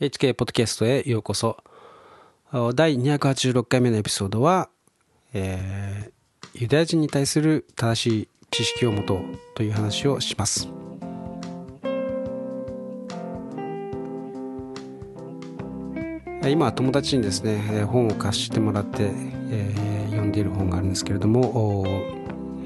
[0.00, 1.56] HK ポッドキャストへようこそ。
[2.74, 4.68] 第286回目のエピソードは、
[5.32, 9.18] えー、ユダヤ人に対する正しい知識を持とう
[9.54, 10.68] という話をします。
[16.44, 19.12] 今友達にですね本を貸してもらって、
[19.50, 21.84] えー、読んでいる本があるんですけれども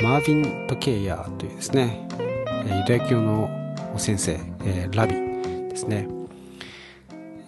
[0.02, 2.08] マーヴィン・トケイヤーというですね
[2.64, 3.50] ユダヤ教の
[3.98, 4.32] 先生、
[4.64, 5.14] えー、ラビ
[5.68, 6.08] ですね、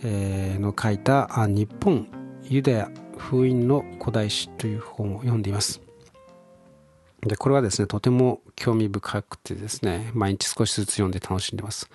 [0.03, 2.09] の書いた「日本
[2.45, 5.81] ユダヤ封印の古代史」という本を読んでいます。
[7.23, 11.91] でこれはですねとても興味深くてですね毎日少しずつ読んで楽しんでます。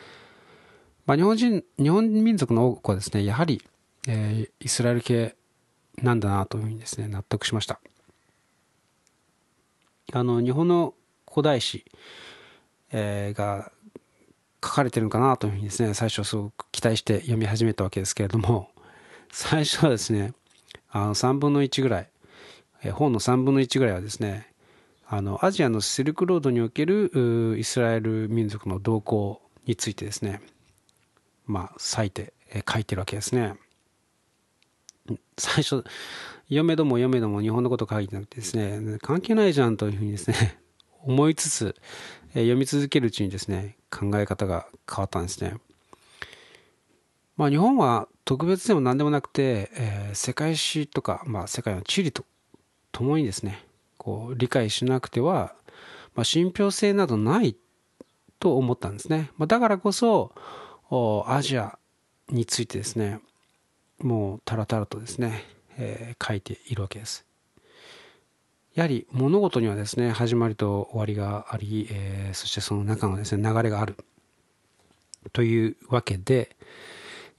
[1.06, 3.64] まあ、日本人日本民族の多くはですねやはり、
[4.08, 5.36] えー、イスラエル系
[6.02, 7.80] なんだなというふうにですね納得しました。
[10.14, 10.94] あの日本の
[11.28, 11.86] 古代史、
[12.92, 13.72] えー、が
[14.66, 18.70] 書かれてるのかなというふうにですね、最初すごく期待して読み始めたわけですけれども、
[19.32, 20.34] 最初はですね、
[20.90, 22.10] あの3分の1ぐらい、
[22.84, 24.52] え本の3分の1ぐらいはですね、
[25.08, 30.42] あのアジアのシルクロードにおけるイスラエル民族の動向についてですね、
[31.46, 33.56] まあ、割いて、え書いてるわけですね。
[35.38, 35.84] 最初、
[36.46, 40.58] 読めども読めども日本のこと書いてなくてですね、関係ないじゃんというふうにですね、
[41.06, 41.76] 思いつつ、
[42.34, 45.56] え読み続けるうちにですね、考え方が変わったんですね。
[47.38, 52.26] まあ、日本は特別でも何でもなくて、えー、世界史とか、まあ、世界の地理と
[52.92, 53.64] ともにですね
[53.98, 55.54] こう理解しなくては、
[56.16, 57.58] まあ、信憑性などない
[58.40, 60.32] と思ったんですね、まあ、だからこそ
[61.28, 61.78] アジア
[62.30, 63.20] についてですね
[64.00, 65.44] もうたらたらとですね、
[65.78, 67.25] えー、書いているわけです
[68.76, 73.96] やはり物事にはですね始まりと終わりがあり、えー、そしてその中のですね流れがある
[75.32, 76.56] というわけで、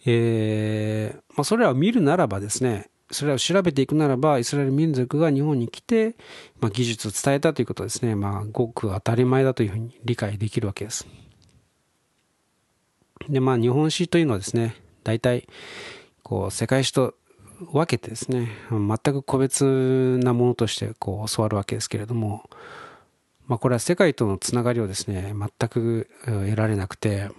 [0.06, 6.16] えーまあ、それらを見るならばですねそれらを調べていくならばイスラエル民族が日本に来て、
[6.58, 11.06] まあ、技術を伝えたということですね、まあ、ごく当たり前だというふうに理解できるわけです。
[13.28, 15.46] でまあ日本史というのはですね大体
[16.22, 17.14] こう世界史と
[17.60, 22.48] 分けてですね全く個別なものとしてこう教わるわけですけれども、
[23.46, 27.30] まあ、これは世界とのつながりをですね全く得られなくて、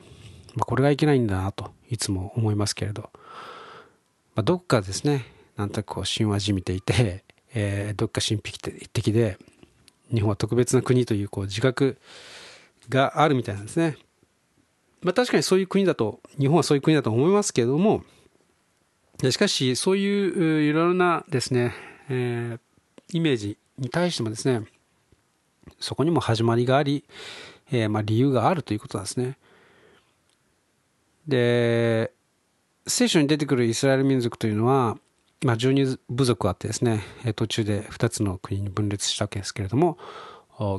[0.55, 5.25] まあ、これがいけないんだなといつも思いますけれど、まあ、どっかですね
[5.55, 7.23] なんとなくこう神話じみていて、
[7.53, 9.37] えー、どっか神秘的で
[10.13, 11.97] 日本は特別な国というこう自覚
[12.89, 13.97] があるみたいなんですね。
[15.01, 18.03] まあ、確かにそういう国だと日本はそういう国だと思いますけれども
[19.19, 21.73] でしかし、そういういろいろなですね、
[22.09, 22.59] えー、
[23.13, 24.67] イメージに対してもですね、
[25.79, 27.03] そこにも始まりがあり、
[27.71, 29.37] えー、まあ、理由があるということなんですね。
[31.27, 32.11] で、
[32.85, 34.97] 聖書に出てくるイスラエル民族というのは、
[35.43, 37.03] まあ、12部族あってですね、
[37.35, 39.97] 途中で2つの国に分裂したわけですけれども、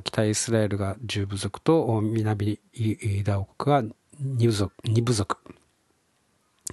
[0.05, 5.39] 北イスラエルが10部族と南ユダ王国が2部族 ,2 部族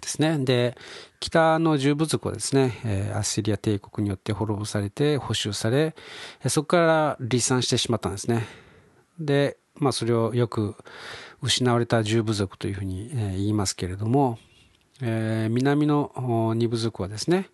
[0.01, 0.37] ですね。
[0.39, 0.77] で、
[1.19, 5.95] 北の十部族はですね、えアッシリア帝国によって滅ぼされて補修され、
[6.47, 8.45] そこから離散してしまったんですね。
[9.19, 10.75] で、まあそれをよく
[11.41, 14.39] 失われた十部族というふうに言いますけれども、
[15.01, 17.49] えー、南の二部族はですね、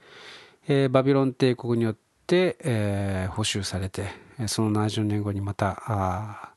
[0.68, 1.96] えー、バビロン帝国によっ
[2.28, 4.08] て、えー、補修されて、
[4.48, 6.54] その70年後にまたあ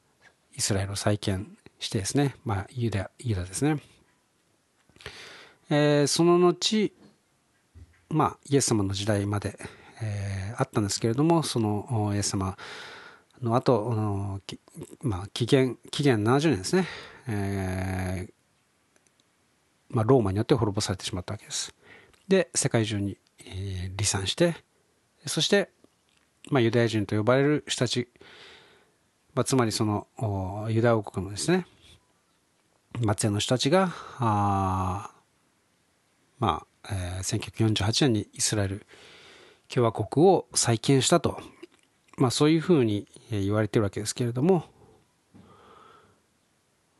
[0.55, 3.79] イスラエルを再建してですね、まあユダユダですね。
[5.71, 6.93] えー、その後、
[8.11, 9.59] まあ、イエス様の時代まで、
[10.03, 12.57] えー、あったんですけれどもそのイエス様
[13.43, 14.41] の後
[15.03, 16.87] まあ、紀元紀元70年ですね、
[17.29, 18.33] えー
[19.91, 21.75] まあ、ローマによって滅ぼされてしまったわけです。
[22.27, 24.57] で世界中に、え、離散して
[25.27, 25.69] そして、
[26.51, 28.09] まあ、ユダヤ人と呼ばれる人たち、
[29.35, 30.07] まあ、つまりその
[30.71, 31.67] ユダヤ王国のですね
[33.01, 35.11] 末裔の人たちがあ
[36.39, 38.87] まあ、えー、1948年にイスラエル
[39.69, 41.41] 共和国を再建したと、
[42.17, 44.65] まあ、そういうふうに言われてるわけですけれども、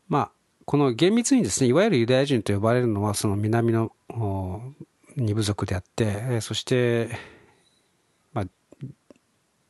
[0.07, 0.31] まあ、
[0.65, 3.91] この厳密にですねいわゆるユダヤ人と呼ばれるのはその南の
[5.15, 7.09] 二部族であってそして、
[8.33, 8.45] まあ、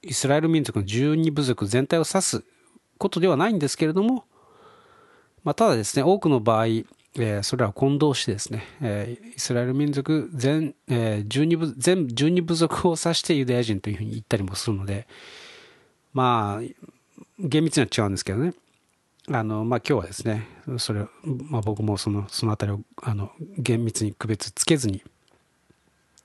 [0.02, 2.44] イスラエル民族の十二部族全体を指す
[2.98, 4.26] ことではないんですけれども、
[5.44, 6.66] まあ、ただですね多くの場合
[7.18, 15.08] えー、それらを混同してですね、えー、イスラエル民族全、えー、12部全12部族を指してユダヤ人というふうに言ったりもするので
[16.14, 16.86] まあ
[17.40, 18.54] 厳密には違うんですけどね、
[19.30, 20.48] あのまあ、今日はですね
[20.78, 21.06] それ、
[21.50, 25.02] まあ、僕もそのその辺りをあの厳密に区別つけずに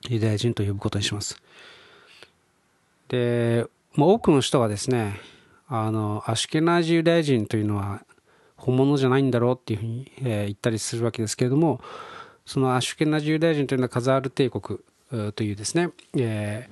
[0.09, 1.41] ユダヤ人と呼ぶことにします。
[3.09, 5.21] で、まあ、多くの人はですね
[5.67, 8.03] あのアシュケナージユダヤ人というのは
[8.61, 11.81] 本物じゃないんだろうっていうふうに、えー、言ったりするわけですけれども
[12.45, 14.79] そのアシュケナージユダヤ人というのはカザール帝国
[15.33, 16.69] というですね、え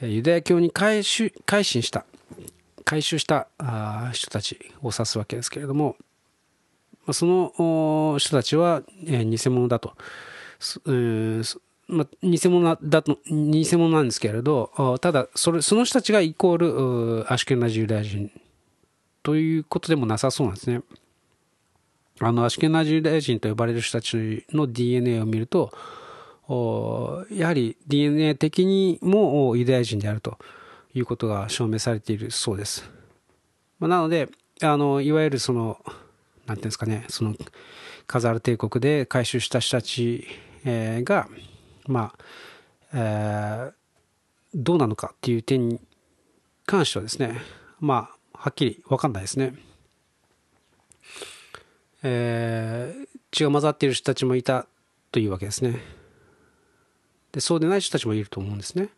[0.00, 1.02] ー、ユダヤ教に改
[1.46, 2.04] 改心した
[2.84, 3.48] 回収した
[4.12, 5.96] 人たちを指すわけですけれども
[7.12, 9.94] その人たちはえ偽物だと、
[11.88, 16.56] まあ、偽物だと偽物なんですけれどただそれその人たちがイコー
[17.22, 18.30] ルアシュケナジユダヤ人
[19.22, 20.82] ということでもなさそうなんですね。
[22.20, 25.72] あのアシュケナジユダヤ人と呼ばれる人たちの DNA を見ると
[27.30, 30.38] やはり DNA 的にもユダヤ人であると。
[30.94, 32.88] いうことが証明されているそうです。
[33.78, 34.28] ま、なので、
[34.62, 35.78] あの、いわゆるその、
[36.46, 37.34] なんていうんですかね、その、
[38.06, 40.26] カザール帝国で回収した人たち、
[40.64, 41.28] が、
[41.86, 42.14] ま
[42.92, 43.72] あ、えー、
[44.54, 45.80] どうなのかっていう点に
[46.64, 47.40] 関してはですね、
[47.80, 49.54] まあ、はっきり分かんないですね。
[52.04, 54.66] えー、血が混ざっている人たちもいた
[55.10, 55.80] というわけですね。
[57.32, 58.90] で、そうでない人たちもいると思うんですね。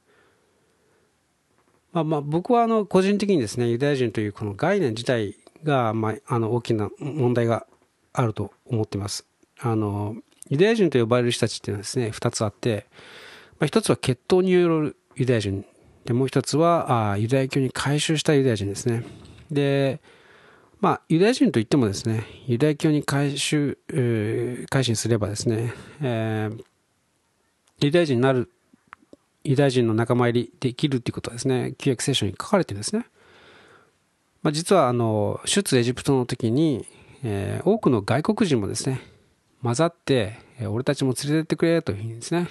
[1.93, 7.67] まあ、まあ僕はあの個人的にですねユダヤ人というこの概念自体が、まあ、あの大きな問題が
[8.13, 9.25] あると思っています。
[9.61, 10.15] あの
[10.51, 12.87] ユダヤ人と呼ばれる人たちっていうのはですね2つあって、
[13.59, 15.65] まあ、1つは血統によるユダヤ人
[16.05, 19.05] でもう1つはあユダヤ教に改宗したユダヤ人ですね。
[19.51, 20.01] で
[20.81, 23.79] まあ、ユダヤ人といってもですね、ユダヤ教に改宗、
[24.69, 26.65] 改心すればですね、えー、
[27.81, 28.51] ユダヤ人になる
[29.43, 33.07] ユダヤ人の仲間入りできるということはですね、旧約聖書に書かれてるんですね。
[34.43, 36.87] まあ、実はあの出エジプトの時に、
[37.25, 39.01] えー、多くの外国人もですね、
[39.63, 40.39] 混ざって、
[40.69, 42.49] 俺たちも連れてってくれというふうにですね、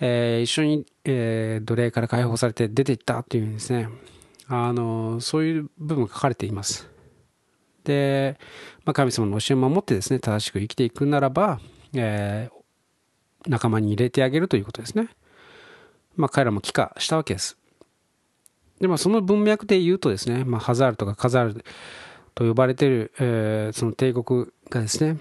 [0.00, 3.88] えー、一緒に、えー、奴隷から解放されて出ていったというふうにですね、
[4.48, 6.89] あのそういう部分が書かれています。
[7.90, 8.38] で、
[8.84, 11.58] まあ、神様の教えを守ってですね、正しく生きていくならば、
[11.92, 15.08] えー、仲間に入れてあげるということですね。
[16.16, 17.58] まあ、彼らも帰化したわけです。
[18.80, 21.64] で、まあ、その文脈で言うとですね、まあ、ハザールとかカザール
[22.34, 25.18] と呼ばれている、えー、その帝国がですね、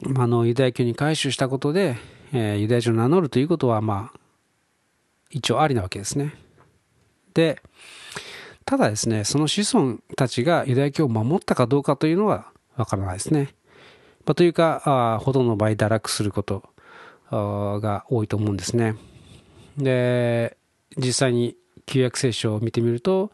[0.00, 1.96] まあ、のユダヤ教に改宗したことで、
[2.32, 4.18] えー、ユダヤ人を名乗るということは、まあ、
[5.30, 6.34] 一応ありなわけですね。
[7.34, 7.62] で、
[8.66, 13.54] ただですね、その子孫たちがユダヤ教を守ったかどうかというのはわからないですね。
[14.26, 16.64] まあ、というかあ、ほとんどの場合堕落すること
[17.30, 18.96] が多いと思うんですね。
[19.78, 20.56] で
[20.96, 23.30] 実際に旧約聖書を見てみると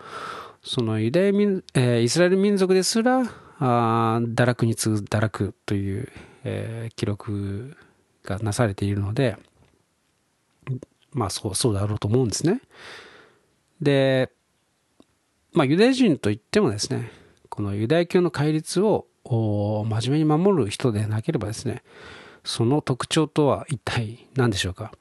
[0.62, 3.22] そのユダヤ民、えー、イスラエル民族ですら
[3.58, 6.08] あ堕落に次ぐ堕落という、
[6.44, 7.76] えー、記録
[8.24, 9.36] がなされているので
[11.12, 12.60] まあそうそうだろうと思うんですね
[13.80, 14.30] で
[15.52, 17.10] まあユダヤ人といってもですね
[17.48, 21.82] このユダヤ教の戒律を真面目に守る人でなければですね
[22.44, 24.92] その特徴とは一体何でしょうか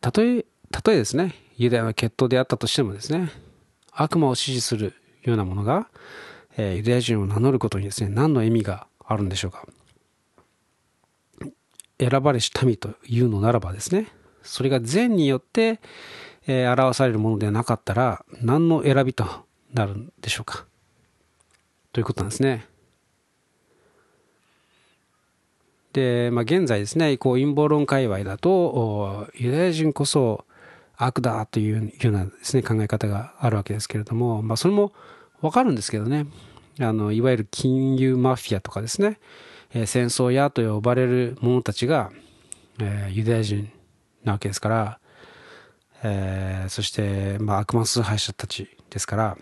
[0.00, 3.30] たとえ、たとえですね、ユダヤの血統であったとしてもですね、
[3.92, 5.88] 悪魔を支持するようなものが、
[6.56, 9.66] えー、ユダヤ人を名乗ることにですね、何の意味があるんでしょうか。
[11.98, 14.06] 選ばれし民というのならばですね、
[14.42, 15.80] それが善によって、
[16.48, 19.24] えー、表されるものではなかったら、何の選びと
[19.72, 20.64] なるんでしょうか？
[21.92, 22.66] ということなんですね。
[25.92, 30.44] で、まあ、現在ですね、こう陰謀論界隈だと、ユダヤ人こそ
[30.96, 34.92] 悪だというようなですね、考え方があるわけですけれども、まあ、それも
[35.40, 36.26] わかるんですけどね、
[36.80, 39.18] あの、いわゆる金融マフィアとかですね、
[39.74, 42.10] えー、戦争屋と呼ばれる者たちが、
[42.80, 43.70] えー、ユダヤ人
[44.24, 44.98] なわけですから、
[46.02, 49.38] えー、そして、まあ、悪魔崇拝者たちですから、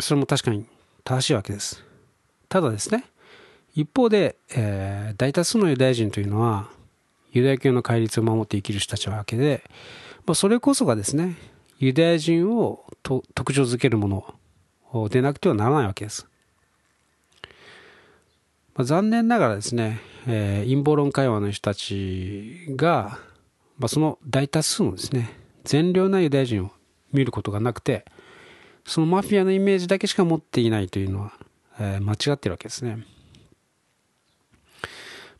[0.00, 0.66] それも確かに
[1.04, 1.84] 正しいわけです。
[2.48, 3.04] ただですね、
[3.74, 6.68] 一方で、えー、大多数のユダヤ人というのは
[7.32, 9.64] ユダヤ教の戒律を守って生きる人たちなわけで、
[10.26, 11.36] まあ、それこそがですね
[11.78, 14.38] ユダヤ人を特徴づけるも
[14.94, 16.28] のでなくてはならないわけです。
[18.76, 23.18] まあ、残念ながらですね、えー、陰謀論会話の人たちが、
[23.78, 25.30] まあ、その大多数のですね
[25.64, 26.70] 善良なユダヤ人を
[27.12, 28.04] 見ることがなくて
[28.84, 31.32] そのマフィアのイメージだけしか持っていないというのは、
[31.80, 32.98] えー、間違ってるわけですね。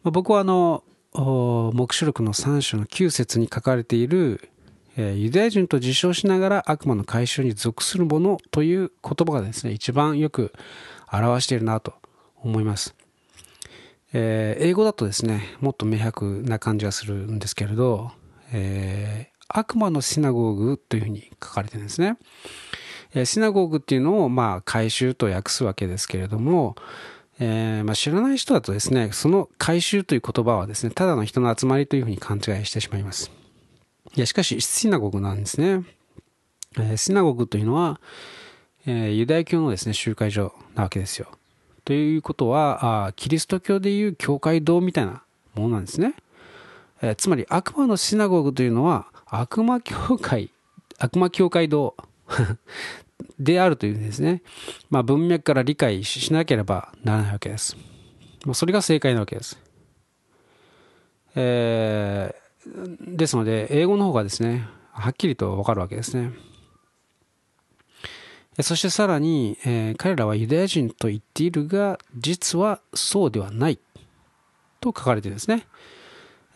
[0.02, 0.82] まあ僕はあの
[1.14, 4.48] 黙示録の3章の9節に書かれている、
[4.96, 10.52] えー、ユダヤ人と自称しながら悪魔の回収に属するものという言葉がですね、一番よく
[11.12, 11.94] 表しているなと
[12.36, 12.96] 思います。
[14.12, 18.10] えー、英語だとですね、もっと明白な感じがするんですけれど、
[18.54, 22.16] えー、悪魔のシナゴーグというふうに書かれてるんですね。
[23.14, 26.74] えシナゴーグっていうのを、まあ、回収と訳すわけですけれども、
[27.38, 33.30] えー、まあ、知らない人だとですね、その回収という言葉はですね、ただの人の集まりというふうに勘違いしてしまいます。
[34.14, 35.84] いや、しかし、シナゴグなんですね。
[36.76, 38.00] えー、シナゴグというのは、
[38.86, 41.28] えー、ユダヤ教のですね、集会所なわけですよ。
[41.84, 45.22] ということは、あキリスト教でいう教会堂みたいな
[45.54, 46.14] ものなんですね。
[47.10, 50.50] え、つまり、悪魔のシナゴグというのは、悪魔教会、
[50.98, 51.96] 悪魔教会堂
[53.38, 54.42] であるというですね、
[54.90, 57.76] まあ、文脈から理解しなければならないわけです。
[58.44, 59.58] まあ、それが正解なわけです。
[61.34, 66.32] えー、ですので、英語の方がですね、はっきりとわかるわけですね。
[68.62, 73.80] そしてさらに、えー、彼らはユダヤ人と言っているが、実はそうではない
[74.80, 75.66] と書かれているんですね。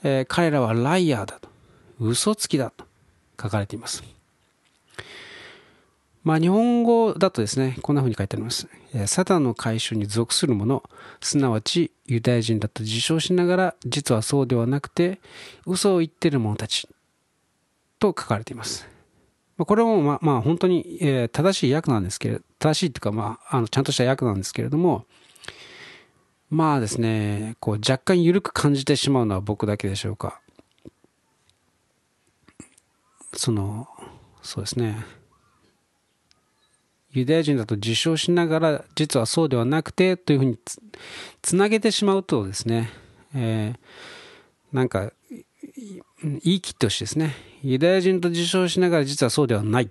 [0.03, 1.49] えー、彼らはライアーだと、
[2.01, 2.85] 嘘つきだと
[3.41, 4.03] 書かれています。
[6.25, 9.07] まあ、日本語だとですね、こんな風に書いてありますえ。
[9.07, 10.83] サタンの回収に属する者、
[11.21, 15.21] すなわちユダヤ人だと自称しながら、実はそうではなくて、
[15.67, 16.89] 嘘を言ってる者たち、
[17.99, 18.87] と書かれています。
[19.57, 25.07] これも、まあ、まあ、本当に、え正しい訳なんですけれど、正しいというか、まあ、あの、ちゃんとした訳なんですけれども、
[26.51, 30.41] まあですね、こう、若干緩く感じてしまうのは僕だけでしょうか。
[33.35, 33.87] その、
[34.43, 35.05] そうですね。
[37.13, 40.59] ユダヤ人だと自称しながら実はそうではなくてというふうに
[41.43, 42.91] つなげてしまうとですね、
[43.35, 45.11] えー、なんか
[46.21, 49.91] 言い切ってほしいですねユダヤ人と自称しながら実はそうではない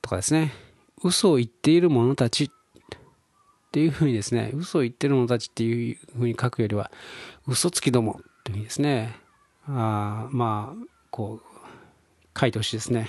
[0.00, 0.52] とかですね
[1.02, 2.50] 嘘を言っている者たち
[3.74, 6.92] っていうふうにですね嘘を言ってる者たちっていうふうに書くよりは
[7.48, 9.16] 嘘つきどもというふうにですね
[9.66, 13.08] あまあこう書いてほしいですね。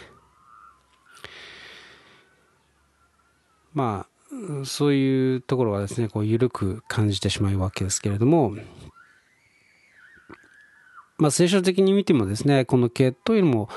[3.75, 8.55] まあ、そういうところはですね、こう緩く感じてしまうわけですけれども、
[11.17, 13.67] まあ、聖書的に見てもですね、この血統よりも、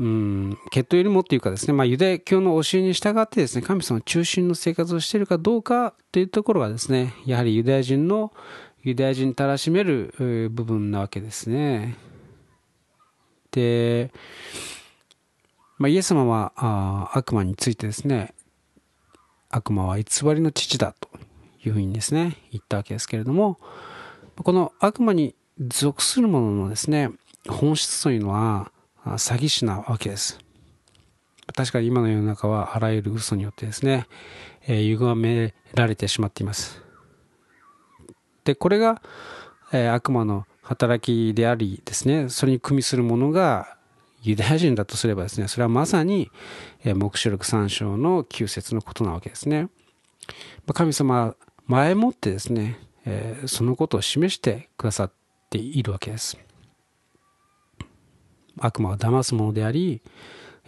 [0.00, 8.32] うん、血統よりもっていうかですね、まあ、ユダヤ教の教えに従ってですね、神様中心の生活をしているかどうかというところがですね、やはりユダヤ人の、
[8.82, 10.14] ユダヤ人たらしめる
[10.54, 11.98] 部分なわけですね。
[13.50, 14.10] で、
[15.76, 18.32] まあ、イエス様はあ悪魔についてですね、
[19.50, 20.04] 悪魔は偽
[20.34, 21.10] りの父だと
[21.62, 23.58] いうふうにですね、言ったわけですけれども、
[24.42, 27.10] この悪魔に属するもののですね、
[27.46, 28.72] 本質というのは
[29.04, 30.38] 詐欺師なわけです。
[31.54, 34.06] 確かに今の世の中はあらゆる嘘によってですね、
[34.66, 36.82] えー、歪められてしまっています。
[38.44, 39.02] で、これが、
[39.72, 43.76] えー、悪魔の働きでありですね、それに組みするものが
[44.22, 46.30] ユダヤ人だとすればですね、それはまさに、
[46.84, 49.68] え黙示録3章の9節のことなわけですね。
[50.66, 55.12] ま神様は前もってですね、えそのことを示してくださっ
[55.48, 56.38] ているわけです。
[58.60, 60.00] 悪魔は騙すものであり、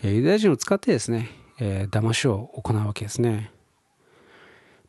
[0.02, 1.28] ユダヤ人を使ってですね、
[1.60, 3.52] え騙しを行うわけですね。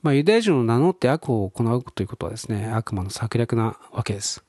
[0.02, 4.44] まあ、ユダヤ人を名乗って悪を行うということはですね、悪魔の策略なわけです。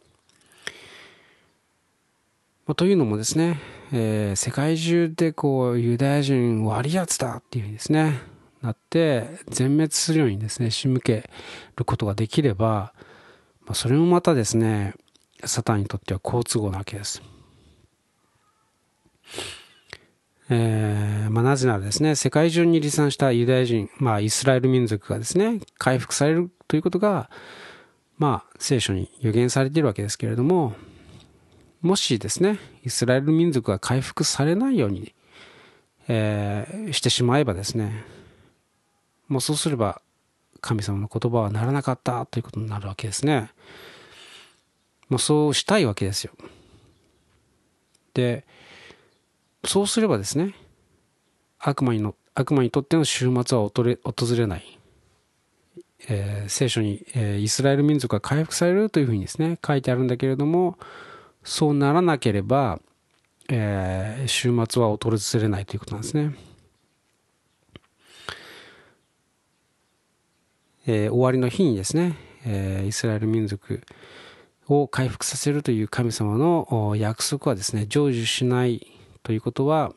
[2.66, 3.60] まあ、というのもですね、
[3.92, 8.20] えー、世界中でこうユダヤ人悪いやつだっていうふうにですね
[8.62, 11.28] なって全滅するようにですね仕向け
[11.76, 12.94] ることができれば、
[13.66, 14.94] まあ、それもまたですね
[15.44, 17.22] サタンにとっては好都合なわけです。
[20.56, 27.28] えーまあ、なぜならですね世界中に離散したユダヤ人、まあ、イスラエル民族がですね回復されるということが、
[28.18, 30.74] まあ、聖書に予言されているわけですけれども
[31.84, 35.14] もしですね、イスラエル民族が回復されないように、
[36.08, 38.04] えー、してしまえばですね、
[39.28, 40.00] もうそうすれば
[40.62, 43.50] 神様の言葉はならなかったということになるわけですね。
[45.10, 46.32] もうそうしたいわけですよ。
[48.14, 48.46] で、
[49.66, 50.54] そうすればですね、
[51.58, 54.78] 悪魔にの悪魔にとっての終末は訪れ訪れない。
[56.06, 60.78] えー、聖書に、えー、イスラエル民族が回復されるというふうにですね、書いてあるんだけれども、
[61.42, 62.80] そうならなければ、
[63.48, 66.34] えー、週末は訪れないということなんですね。
[70.86, 73.82] えー、終わりの日にですね、えー、イスラエル民族
[74.68, 78.93] を回復させるという神様の約束はですね成就しない
[79.24, 79.92] ということは、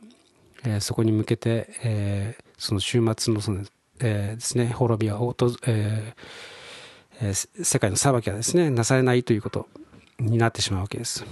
[0.63, 3.63] えー、そこに向けて、えー、その終末のその、
[3.99, 9.67] えー、ですね滅びはおと、えー、世界の裁きはですねなされないということ
[10.17, 11.25] になってしまうわけです。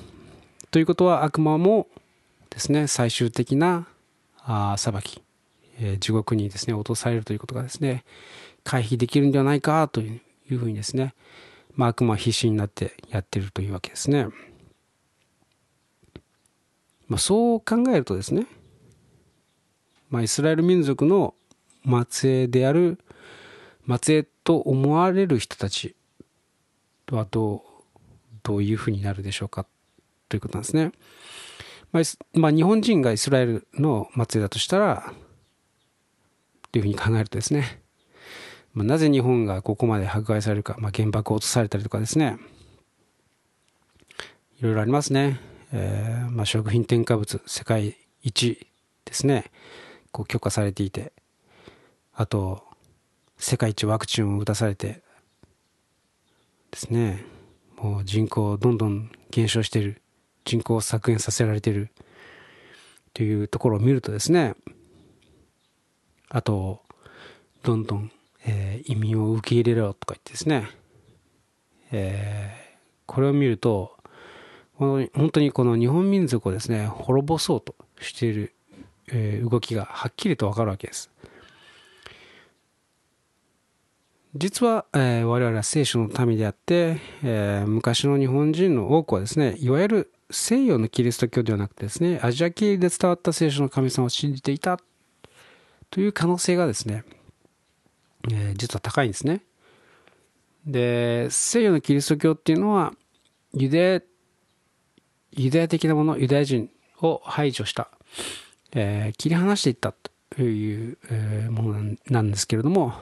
[0.71, 1.87] ということは悪魔も
[2.49, 3.87] ですね最終的な
[4.43, 5.21] あ裁き、
[5.79, 8.03] えー、地獄にですね落とされるということがですね
[8.65, 11.15] 回避できるんではないかというふうにですね、
[11.75, 14.27] まあ、悪魔は必死になってやってるというわけですね。
[17.07, 18.47] まあ、そう考えるとですね、
[20.09, 21.35] まあ、イスラエル民族の
[22.09, 22.99] 末裔である
[24.01, 25.95] 末裔と思われる人たち
[27.11, 27.61] はどう
[28.43, 29.65] どういうふうになるでしょうか
[30.29, 30.91] ということなんですね。
[31.91, 35.13] まあ、まあ、日本人がイスラエルの末裔だとしたら
[36.71, 37.85] というふうに考えるとですね
[38.75, 42.37] まあ、なぜ日本がここまで迫害されるか、まあ、原爆を落とされたりとかですね
[44.59, 45.39] いろいろありますね、
[45.77, 48.67] えーまあ、食品添加物世界一
[49.03, 49.51] ですね。
[50.11, 51.11] こう許可されていて。
[52.13, 52.63] あと
[53.37, 55.01] 世界一ワクチンを打たされて
[56.71, 57.25] ですね。
[57.77, 60.01] もう人口どんどん減少している
[60.45, 61.89] 人口を削減させられている。
[63.13, 64.55] というところを見るとですね。
[66.29, 66.81] あと
[67.63, 68.11] どんどん
[68.45, 70.69] えー、移民を受け入れろとか言ってですね、
[71.91, 73.94] えー、これを見ると
[74.77, 78.53] 本当にこの日本民族をですね滅ぼそうとしている、
[79.11, 81.09] え、動きがはっきりとわかるわけです
[84.35, 94.79] 実は、え、我々は聖書の民であって、え、昔の日本人の多くはですねいわゆる西洋のキリスト教ではなくてですねアジア系で伝わった聖書の神様を信じていた
[95.89, 97.05] という可能性がですね
[98.31, 99.41] え、実は高いんですね。
[100.65, 102.93] で、西洋のキリスト教っていうのは、
[103.53, 104.01] ユダヤ、
[105.35, 106.69] ユダヤ的なもの、ユダヤ人
[107.01, 107.89] を排除した、
[108.73, 109.93] えー、切り離していった
[110.35, 110.97] という、
[111.51, 112.93] ものなんですけれども、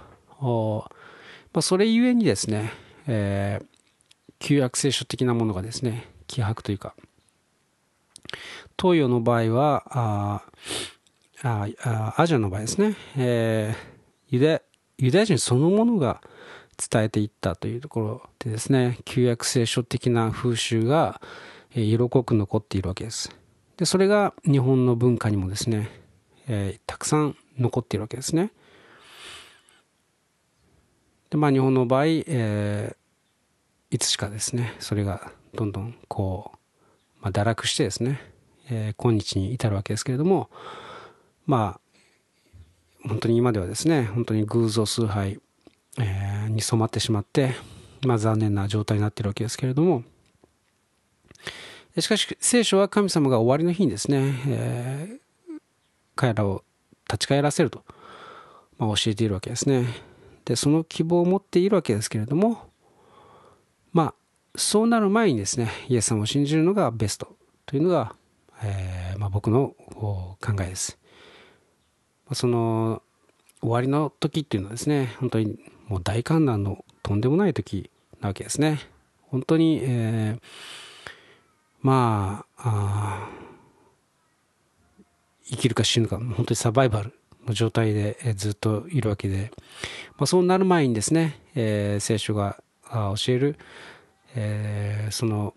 [1.54, 2.72] まあ、それゆえにですね、
[3.08, 3.66] えー、
[4.40, 6.96] 旧約聖書的なものがですね、希薄というか、
[8.80, 10.44] 東洋の場合は、あ
[11.44, 14.62] あアジアの場合ですね、えー、ユダ
[14.98, 16.22] ユダヤ人そのものが
[16.78, 21.22] 伝えていったというところでですね旧約聖書的な風習が
[21.82, 23.36] 色濃く残っているわけです。
[23.78, 25.90] でそれが日本の文化にもですね、
[26.48, 28.52] えー、たくさん残っているわけですね。
[31.30, 36.58] でまあ日本の場合、えー、いつしかですねそれがどんどんこう、
[37.22, 38.22] まあ、堕落してですね、
[38.70, 40.52] えー、今日に至るわけですけれども
[41.48, 45.40] まあ本当に今ではですね本当に偶像崇拝、
[46.00, 47.56] えー、に染まってしまって、
[48.06, 50.04] まあ、残念な状態になっているわけですけれども
[52.00, 55.60] しかし聖書は神様が終わりの日にですね、えー、
[56.16, 56.64] 彼らを
[57.08, 57.84] 立ち返らせると、
[58.78, 59.86] まあ、教えているわけですね。
[60.46, 62.70] でその希望を持っているわけですけれども
[63.94, 64.14] まあ
[64.56, 68.16] そうなる前にですねイエス様を信じるのがベストというのが、
[68.62, 70.98] えーまあ、僕の考えです。
[72.34, 73.02] その
[73.62, 78.80] 終わりの時っていうのはですね本当にもう大観覧のとんでもない時なわけですね。
[79.22, 80.42] 本当に、えー、
[81.84, 83.30] まあ
[85.46, 87.14] 生きるか死ぬか本当にサバイバル
[87.46, 89.52] の状態でずっといるわけで、
[90.18, 93.58] まあ、そうなる前にですね、えー、聖書が教える、
[94.36, 95.54] えー、その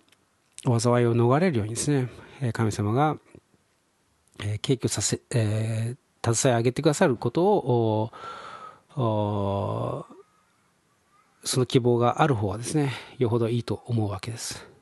[0.65, 2.09] 災いを逃れるようにですね
[2.53, 3.17] 神様が、
[4.41, 8.11] えー、敬虚させ、えー、携え上げてくださることを
[11.45, 14.76] その希望がある方はですねよほどいいと思うわけです。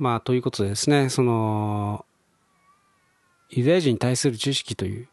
[0.00, 2.06] まあということでですねその
[3.50, 5.08] ユダヤ人に対する知識という、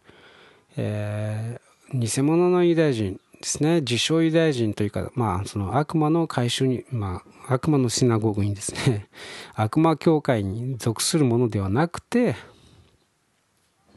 [0.77, 9.07] えー、偽物のユダヤ人ですね自称ユダヤ人というか、まあ、その悪魔の回収に、まあ、悪魔のシナゴーグにですね
[9.55, 12.37] 悪魔教会に属するものではなくて、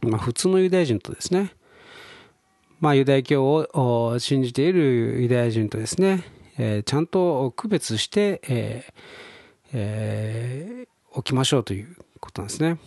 [0.03, 1.55] まあ、普通のユダヤ人とですね、
[2.81, 6.24] まあ、ユダヤ教を信じているユダヤ人とですね、
[6.59, 9.30] えー、ちゃんと区別して、えー
[9.72, 12.78] えー、おきましょうということなんですね。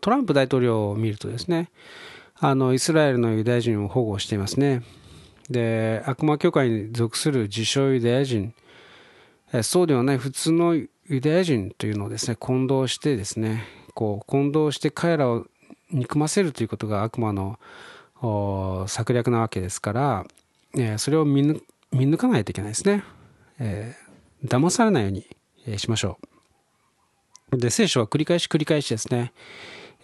[0.00, 1.70] トランプ大統領を見るとですね
[2.36, 4.82] あのイスラエルのユダヤ人を保護していますね。
[5.50, 8.54] で悪魔教会に属する自称ユダヤ人
[9.62, 10.88] そうではない普通のユ
[11.20, 15.46] ダヤ人というのをですね混同してですねこう混同して彼らを
[15.90, 17.58] 憎ませるということが悪魔の
[18.88, 20.26] 策略なわけですから、
[20.76, 21.42] え、それを見
[21.92, 23.04] 抜かないといけないですね。
[23.58, 24.03] えー、
[24.44, 25.26] 騙されないように、
[25.66, 26.18] えしましょ
[27.52, 27.56] う。
[27.56, 29.32] で、聖書は繰り返し繰り返しですね、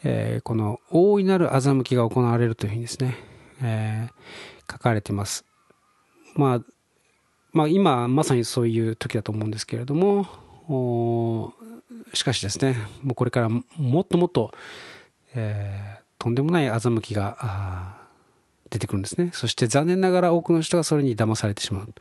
[0.03, 3.17] えー、この大いなる欺きが行われるというふうにですね、
[3.63, 5.45] えー、書かれています。
[6.35, 6.61] まあ、
[7.53, 10.27] まあ、今まさにそういう時だと思うんですけれども、
[12.15, 13.65] しかしですね、もうこれからも
[14.01, 14.53] っともっと、
[15.35, 17.99] えー、とんでもない欺きが
[18.71, 19.31] 出てくるんですね。
[19.35, 21.95] そして残念ながら多くの人がそれに騙されてしまう。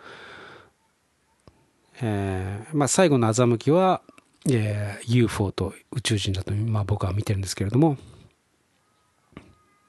[2.01, 4.01] えー、まあ、最後の欺きは、
[4.49, 7.97] えー、UFO と宇宙人だと、まあ、僕は見てるんですけれども、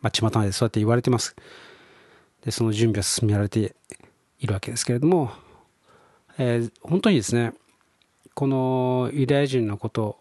[0.01, 1.37] まあ、巷でそうやって言われてます。
[2.45, 3.75] で、その準備は進められて
[4.39, 5.31] いるわけですけれども、
[6.39, 7.53] えー、本当にですね、
[8.35, 10.19] このユダヤ人のこと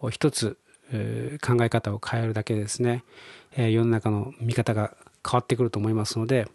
[0.00, 0.58] を一つ、
[0.92, 3.04] えー、考え方を変えるだけでですね、
[3.56, 4.94] えー、世の中の見方が
[5.28, 6.48] 変わってくると思いますので、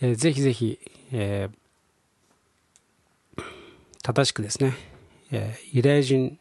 [0.00, 0.78] えー、ぜひぜひ、
[1.12, 1.59] えー、
[4.02, 4.74] 正しくですね、
[5.30, 6.38] えー、ユダヤ人、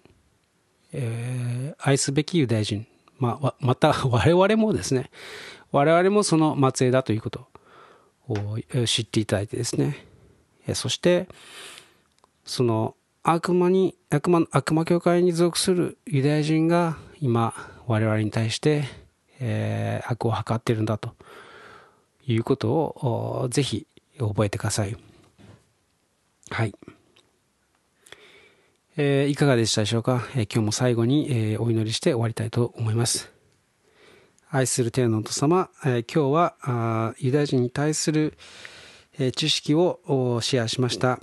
[0.93, 5.09] えー、愛すべきユダヤ人、まあ、また 我々もですね、
[5.71, 7.47] 我々もその末裔だということ
[8.27, 10.05] を知っていただいてですね、
[10.73, 11.27] そして、
[12.45, 17.53] その悪魔に、悪魔、悪魔教会に属するユダヤ人が今、
[17.85, 18.85] 我々に対して、
[19.39, 21.15] えー、悪を図っているんだと
[22.25, 24.95] いうことをぜひ覚えてください。
[26.49, 26.73] はい。
[29.01, 33.31] えー、いかがでしたでしょうか、えー、今日も最後に、えー、お祈りして終わりたいと思います。
[34.49, 38.37] 愛する天のと様、え今日はあユダヤ人に対する、
[39.17, 41.21] え知識をシェアしました。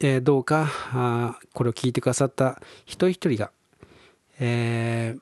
[0.00, 3.52] えどうかあこれを聞いてくださった一人一人が、
[4.40, 5.14] え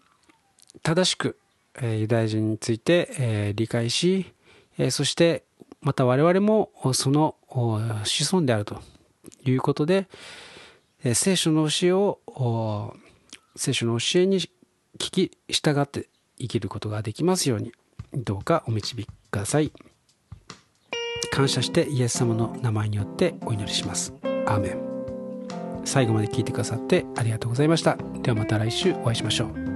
[0.83, 1.37] 正しく、
[1.79, 4.33] えユダヤ人について、え理解し、
[4.79, 5.45] えそして
[5.83, 8.81] また我々もその子孫であると
[9.45, 10.09] いうことで、
[11.05, 12.97] え聖書の教えを
[13.57, 14.49] 聖書の教えに聞
[14.99, 17.73] き従って生きることができますように
[18.15, 19.71] どうかお導きください。
[21.31, 24.15] 感謝してイエス様の名前によってお祈りします。
[24.47, 24.79] アーメン。
[25.85, 27.99] 最後まで聞いてくださってありがとうございました。
[28.23, 29.74] ではまた来週お会いしましょう。